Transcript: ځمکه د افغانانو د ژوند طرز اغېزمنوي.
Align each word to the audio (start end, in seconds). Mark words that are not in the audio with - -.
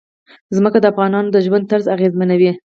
ځمکه 0.57 0.77
د 0.81 0.85
افغانانو 0.91 1.29
د 1.33 1.37
ژوند 1.45 1.67
طرز 1.71 1.85
اغېزمنوي. 1.95 2.51